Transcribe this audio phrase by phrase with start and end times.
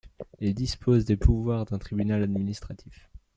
[0.39, 3.07] Il dispose des pouvoirs d'un tribunal administratif.